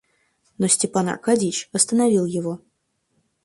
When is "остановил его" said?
1.73-2.59